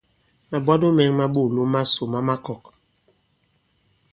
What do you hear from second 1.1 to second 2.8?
ma ɓoòlom masò ma makɔ̀k.